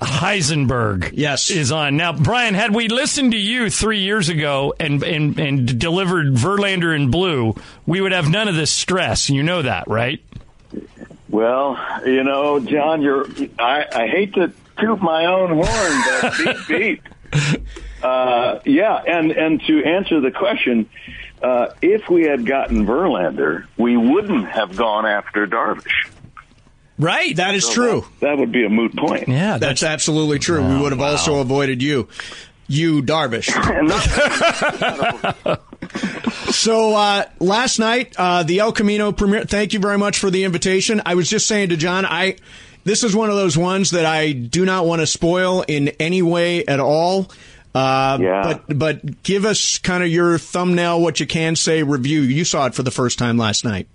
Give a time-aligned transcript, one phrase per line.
[0.00, 1.50] Heisenberg Yes.
[1.50, 1.96] is on.
[1.96, 6.94] Now, Bryan, had we listened to you three years ago and, and, and delivered Verlander
[6.94, 7.54] in blue,
[7.86, 9.28] we would have none of this stress.
[9.30, 10.20] You know that, right?
[11.28, 13.26] Well, you know, John, you're.
[13.58, 17.62] I, I hate to toot my own horn, but beep beep.
[18.02, 20.88] Uh, yeah, and and to answer the question,
[21.42, 26.09] uh, if we had gotten Verlander, we wouldn't have gone after Darvish.
[27.00, 27.34] Right.
[27.36, 28.00] That is So true.
[28.20, 29.28] That, that would be a moot point.
[29.28, 30.66] Yeah, That's absolutely true.
[30.66, 32.08] we would have also avoided you.
[32.68, 33.50] You, Darvish.
[36.50, 39.44] So uh, last night, uh, the El Camino premiere.
[39.44, 41.00] Thank you very much for the invitation.
[41.06, 42.36] I was just saying to John, I
[42.84, 46.22] this is one of those ones that I do not want to spoil in any
[46.22, 47.30] way at all.
[47.74, 48.42] Uh, Yeah.
[48.66, 52.20] But but give us kind of your thumbnail, what you can say review.
[52.20, 53.86] You saw it for the first time last night.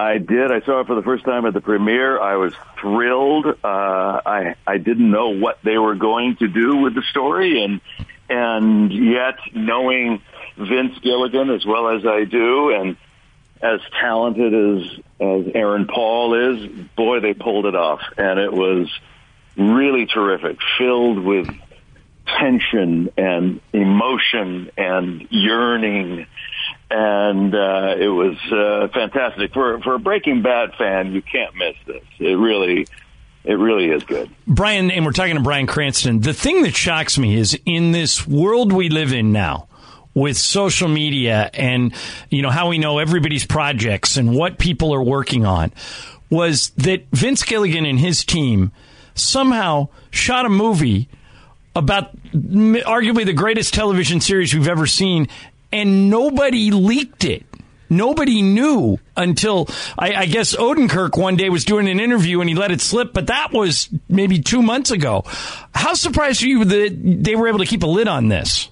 [0.00, 0.50] I did.
[0.50, 2.18] I saw it for the first time at the premiere.
[2.18, 3.46] I was thrilled.
[3.46, 7.80] Uh, I I didn't know what they were going to do with the story, and
[8.28, 10.22] and yet knowing
[10.56, 12.96] Vince Gilligan as well as I do, and
[13.60, 18.88] as talented as as Aaron Paul is, boy, they pulled it off, and it was
[19.56, 21.48] really terrific, filled with
[22.38, 26.26] tension and emotion and yearning
[26.90, 31.12] and uh, it was uh, fantastic for for a Breaking Bad fan.
[31.12, 32.02] You can't miss this.
[32.18, 32.86] It really,
[33.44, 34.30] it really is good.
[34.46, 36.20] Bryan, and we're talking to Bryan Cranston.
[36.20, 39.68] The thing that shocks me is in this world we live in now
[40.14, 41.94] with social media and,
[42.28, 45.72] you know, how we know everybody's projects and what people are working on
[46.28, 48.72] was that Vince Gilligan and his team
[49.14, 51.08] somehow shot a movie
[51.74, 55.28] about arguably the greatest television series we've ever seen
[55.72, 57.44] and nobody leaked it.
[57.92, 59.68] Nobody knew until
[59.98, 63.12] I, I guess Odenkirk one day was doing an interview and he let it slip,
[63.12, 65.24] but that was maybe two months ago.
[65.74, 68.70] How surprised are you that they were able to keep a lid on this?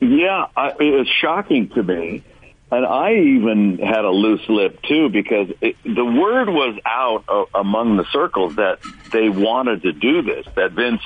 [0.00, 2.22] Yeah, I, it was shocking to me,
[2.70, 7.44] and I even had a loose lip too because it, the word was out uh,
[7.58, 8.78] among the circles that
[9.12, 10.46] they wanted to do this.
[10.54, 11.02] That Vince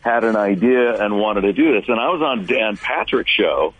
[0.00, 3.74] had an idea and wanted to do this, and I was on Dan Patrick's show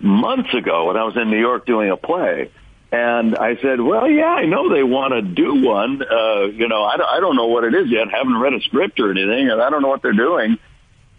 [0.00, 2.50] months ago when I was in New York doing a play.
[2.90, 6.02] And I said, well, yeah, I know they want to do one.
[6.02, 8.08] Uh, you know, I don't, I don't know what it is yet.
[8.10, 10.58] haven't read a script or anything, and I don't know what they're doing.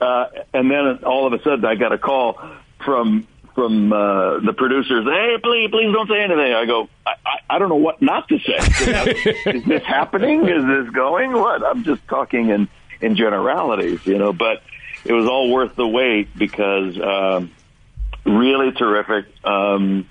[0.01, 2.39] Uh, and then all of a sudden, I got a call
[2.83, 5.05] from from uh, the producers.
[5.05, 6.53] Hey, please, please don't say anything.
[6.53, 8.55] I go, I, I, I don't know what not to say.
[9.51, 10.47] is this happening?
[10.47, 11.33] Is this going?
[11.33, 11.63] What?
[11.63, 12.67] I'm just talking in
[13.01, 14.33] in generalities, you know.
[14.33, 14.63] But
[15.05, 17.51] it was all worth the wait because um,
[18.29, 19.25] really terrific.
[19.43, 20.07] Um,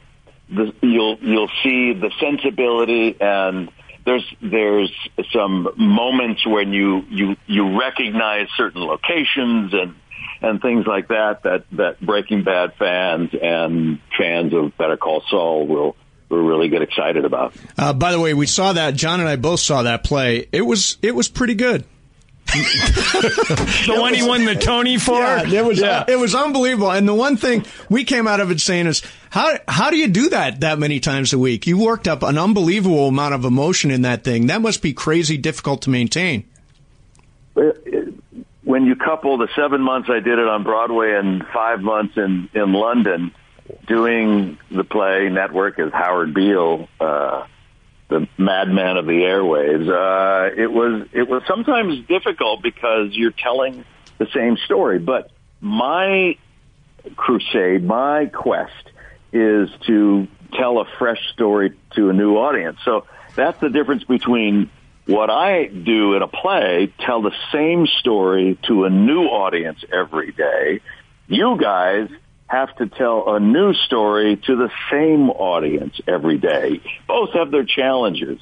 [0.50, 3.70] the, you'll you'll see the sensibility and
[4.08, 4.90] there's there's
[5.34, 9.94] some moments when you you you recognize certain locations and
[10.40, 15.66] and things like that that that Breaking Bad fans and fans of Better Call Saul
[15.66, 15.96] will
[16.30, 17.54] will really get excited about.
[17.76, 18.94] Uh, by the way, we saw that.
[18.94, 20.48] John and I both saw that play.
[20.52, 21.84] It was it was pretty good.
[23.86, 25.20] The one he won the Tony for?
[25.20, 26.90] Yeah, it was it was unbelievable.
[26.90, 30.08] And the one thing we came out of it saying is how how do you
[30.08, 31.66] do that that many times a week?
[31.66, 34.46] You worked up an unbelievable amount of emotion in that thing.
[34.46, 36.44] That must be crazy difficult to maintain.
[37.54, 42.48] when you couple the seven months I did it on Broadway and five months in
[42.54, 43.32] in London,
[43.86, 47.46] doing the play network as Howard Beale, uh,
[48.08, 53.84] the madman of the airwaves, uh, it was it was sometimes difficult because you're telling
[54.18, 54.98] the same story.
[54.98, 55.30] But
[55.60, 56.36] my
[57.16, 58.90] crusade, my quest,
[59.32, 62.78] is to tell a fresh story to a new audience.
[62.84, 64.70] So that's the difference between
[65.06, 70.32] what I do in a play, tell the same story to a new audience every
[70.32, 70.80] day.
[71.28, 72.08] You guys
[72.48, 76.80] have to tell a new story to the same audience every day.
[77.06, 78.40] Both have their challenges.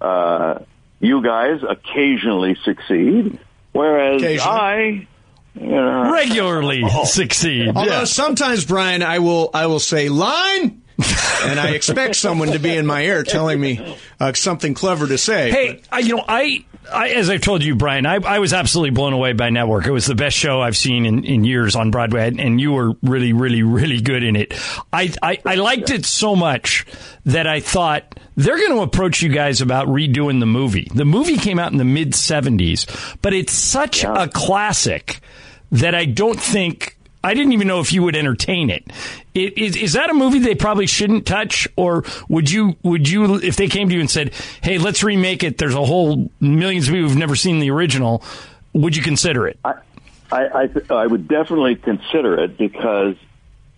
[0.00, 0.60] Uh,
[1.00, 3.38] you guys occasionally succeed,
[3.72, 4.58] whereas Occasionally.
[4.58, 5.06] I,
[5.54, 7.68] you know, Regularly succeed.
[7.68, 8.04] Although Yeah.
[8.04, 12.86] sometimes, Bryan, I will I will say line, and I expect someone to be in
[12.86, 15.50] my ear telling me uh, something clever to say.
[15.50, 18.90] Hey, I, you know, I, I, as I've told you, Bryan, I, I was absolutely
[18.90, 19.86] blown away by Network.
[19.86, 22.92] It was the best show I've seen in, in years on Broadway, and you were
[23.02, 24.54] really, really, really good in it.
[24.92, 26.86] I, I, I liked it so much
[27.26, 30.88] that I thought they're going to approach you guys about redoing the movie.
[30.94, 35.20] The movie came out in the mid '70s, but it's such a classic
[35.72, 36.93] that I don't think.
[37.24, 38.84] I didn't even know if you would entertain it.
[39.34, 42.76] Is, Is, that a movie they probably shouldn't touch, or would you?
[42.82, 45.56] Would you, if they came to you and said, "Hey, let's remake it"?
[45.56, 48.22] There's a whole millions of people who've never seen the original.
[48.74, 49.58] would you consider it?
[49.64, 49.74] I,
[50.30, 53.16] I, I, I would definitely consider it because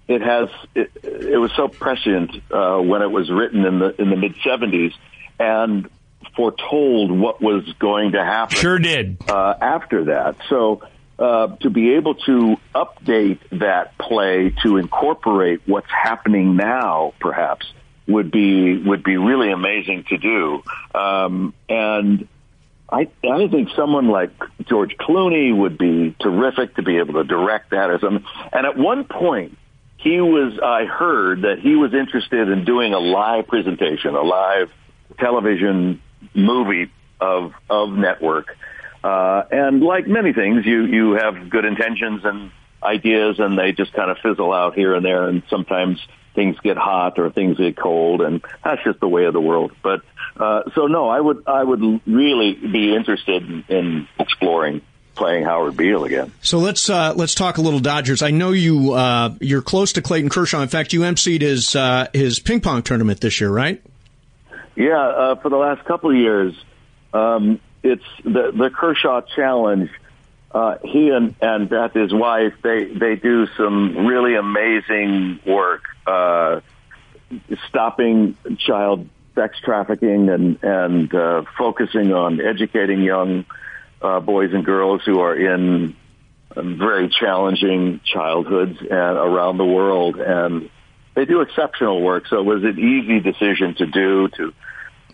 [0.08, 4.10] it has it, it was so prescient uh, when it was written in the in
[4.10, 4.92] the mid '70s
[5.38, 5.88] and
[6.34, 8.56] foretold what was going to happen.
[8.56, 9.18] Sure did.
[9.28, 10.82] Uh, after that, so
[11.18, 17.66] uh, to be able to update that play to incorporate what's happening now, perhaps
[18.06, 20.62] would be would be really amazing to do.
[20.94, 22.28] Um, and
[22.90, 24.30] I I think someone like
[24.68, 29.04] George Clooney would be terrific to be able to direct that as and at one
[29.04, 29.58] point
[29.96, 34.70] he was I heard that he was interested in doing a live presentation, a live
[35.18, 36.00] television
[36.34, 36.90] movie
[37.20, 38.56] of of network.
[39.02, 42.50] Uh, and like many things, you you have good intentions and
[42.82, 45.28] ideas, and they just kind of fizzle out here and there.
[45.28, 46.04] And sometimes
[46.34, 49.72] things get hot or things get cold, and that's just the way of the world.
[49.82, 50.02] But
[50.36, 54.82] uh, so no, I would I would really be interested in, in exploring
[55.16, 56.30] playing Howard Beale again.
[56.42, 58.22] So let's uh, let's talk a little Dodgers.
[58.22, 60.62] I know you uh, you're close to Clayton Kershaw.
[60.62, 63.82] In fact, you emceed his uh, his ping pong tournament this year, right?
[64.76, 66.54] Yeah, uh, for the last couple of years,
[67.14, 69.90] um, it's the the Kershaw Challenge.
[70.50, 76.60] Uh, he and and Beth, his wife, they they do some really amazing work, uh,
[77.68, 83.44] stopping child sex trafficking and and uh, focusing on educating young
[84.00, 85.94] uh, boys and girls who are in
[86.54, 90.70] very challenging childhoods and around the world, and
[91.14, 92.26] they do exceptional work.
[92.28, 94.54] So it was an easy decision to do to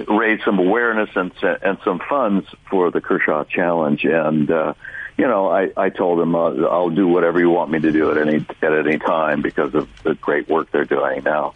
[0.08, 4.04] raise some awareness and and some funds for the Kershaw Challenge.
[4.04, 4.74] And uh,
[5.16, 8.10] you know, I, I told them uh, I'll do whatever you want me to do
[8.10, 11.54] at any at any time because of the great work they're doing now.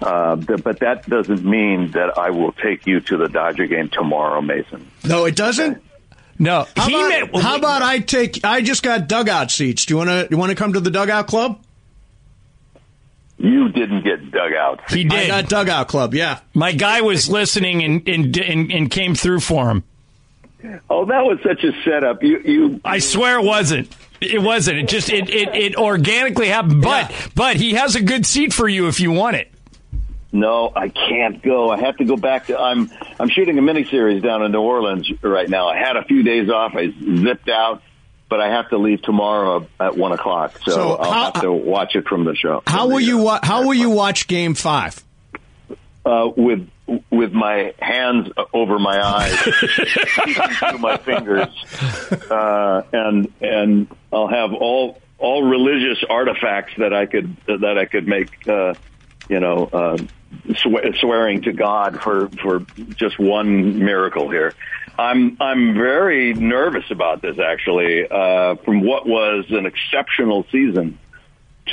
[0.00, 4.40] Uh, but that doesn't mean that I will take you to the Dodger game tomorrow,
[4.40, 4.88] Mason.
[5.04, 5.82] No, it doesn't.
[6.40, 8.44] No, how, about, meant, how about I take?
[8.44, 9.86] I just got dugout seats.
[9.86, 10.28] Do you want to?
[10.30, 11.60] You want to come to the dugout club?
[13.38, 14.90] You didn't get dug out.
[14.90, 15.30] He did.
[15.30, 16.12] I got dugout club.
[16.12, 19.84] Yeah, my guy was listening and and and, and came through for him.
[20.90, 22.22] Oh, that was such a setup.
[22.22, 22.80] You, you.
[22.84, 23.94] I swear it wasn't.
[24.20, 24.78] It wasn't.
[24.78, 26.82] It just it it, it organically happened.
[26.82, 27.26] But yeah.
[27.36, 29.52] but he has a good seat for you if you want it.
[30.32, 31.70] No, I can't go.
[31.70, 32.58] I have to go back to.
[32.58, 35.68] I'm I'm shooting a miniseries down in New Orleans right now.
[35.68, 36.74] I had a few days off.
[36.74, 37.82] I zipped out
[38.28, 41.52] but I have to leave tomorrow at one o'clock, so, so I'll how, have to
[41.52, 42.62] watch it from the show.
[42.66, 45.02] How will you wa- How will you watch Game Five?
[46.04, 46.68] Uh, with
[47.10, 49.34] with my hands over my eyes,
[50.58, 51.48] through my fingers,
[52.30, 58.06] uh, and and I'll have all all religious artifacts that I could that I could
[58.06, 58.74] make, uh,
[59.28, 59.68] you know,
[60.48, 62.60] uh, sw- swearing to God for for
[62.96, 64.54] just one miracle here.
[64.98, 68.06] I'm I'm very nervous about this actually.
[68.10, 70.98] Uh, from what was an exceptional season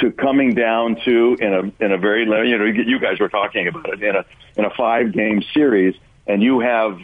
[0.01, 3.67] to coming down to in a in a very you know you guys were talking
[3.67, 4.25] about it in a
[4.55, 5.95] in a five game series,
[6.27, 6.99] and you have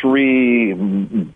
[0.00, 0.74] three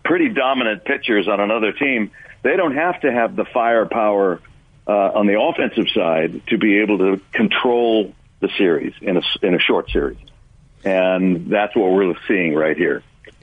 [0.04, 2.10] pretty dominant pitchers on another team.
[2.42, 4.40] They don't have to have the firepower
[4.86, 9.54] uh, on the offensive side to be able to control the series in a in
[9.54, 10.18] a short series,
[10.84, 13.02] and that's what we're seeing right here.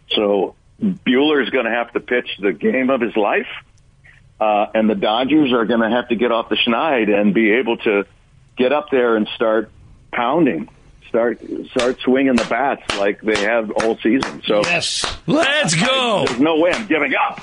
[0.10, 3.48] So Buehler is going to have to pitch the game of his life,
[4.40, 7.54] uh, and the Dodgers are going to have to get off the schneid and be
[7.54, 8.06] able to
[8.58, 9.72] get up there and start
[10.12, 10.70] pounding
[11.08, 14.42] start start swinging the bats like they have all season.
[14.46, 16.22] So yes, let's go.
[16.22, 17.42] I, there's no way I'm giving up.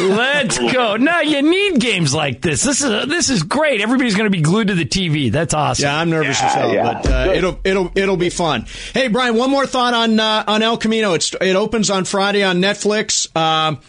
[0.00, 0.96] Let's go.
[0.96, 2.62] No, you need games like this.
[2.62, 3.80] This is this is great.
[3.80, 5.30] Everybody's going to be glued to the TV.
[5.30, 5.84] That's awesome.
[5.84, 6.92] Yeah, I'm nervous yeah, as hell, yeah.
[6.92, 8.66] but uh, it'll it'll it'll be fun.
[8.94, 11.14] Hey, Bryan, one more thought on uh, on El Camino.
[11.14, 13.34] It's it opens on Friday on Netflix.
[13.36, 13.80] Um,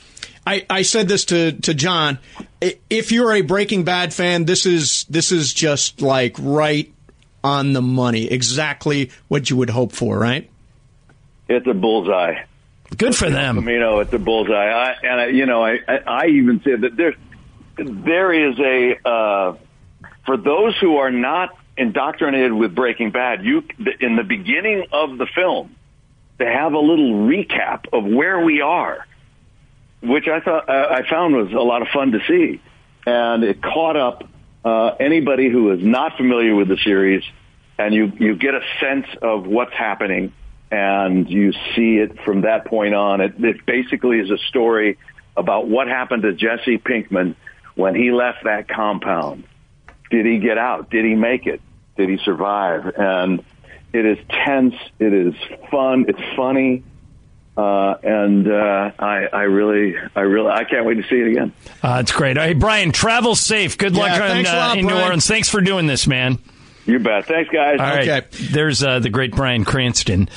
[0.50, 2.18] I, I said this to, to John.
[2.90, 6.92] If you're a Breaking Bad fan, this is this is just like right
[7.44, 8.26] on the money.
[8.26, 10.50] Exactly what you would hope for, right?
[11.48, 12.44] It's a bullseye.
[12.98, 13.68] Good for them.
[13.68, 14.54] You know, it's a bullseye.
[14.54, 17.14] I, and I, you know, I, I even said that there,
[17.78, 19.58] there is a uh,
[20.26, 23.44] for those who are not indoctrinated with Breaking Bad.
[23.44, 23.64] You
[24.00, 25.76] in the beginning of the film,
[26.38, 29.06] they have a little recap of where we are,
[30.02, 32.62] which I thought uh, I found was a lot of fun to see,
[33.06, 34.28] and it caught up
[34.66, 37.24] uh, anybody who is not familiar with the series,
[37.78, 40.34] and you you get a sense of what's happening,
[40.72, 43.22] and you see it from that point on.
[43.22, 44.98] It, it basically is a story
[45.36, 47.36] about what happened to Jesse Pinkman
[47.76, 49.46] when he left that compound.
[50.12, 50.90] Did he get out?
[50.90, 51.62] Did he make it?
[51.98, 52.94] Did he survive?
[52.98, 53.44] And
[53.94, 54.76] it is tense.
[55.00, 55.34] It is
[55.72, 56.06] fun.
[56.08, 56.84] It's funny.
[57.58, 61.54] Uh, and uh, I, I really, I really, I can't wait to see it again.
[61.84, 62.38] Uh, it's great.
[62.38, 63.78] Hey, Bryan, travel safe.
[63.78, 65.28] Good luck on, thanks uh, lot, in New Orleans.
[65.28, 66.40] Thanks for doing this, man.
[66.86, 67.26] You bet.
[67.26, 67.80] Thanks, guys.
[67.80, 68.08] All right.
[68.08, 68.28] Okay.
[68.52, 70.30] There's uh, the great Bryan Cranston.